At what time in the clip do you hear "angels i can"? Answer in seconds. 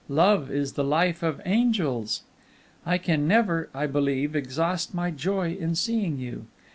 1.45-3.27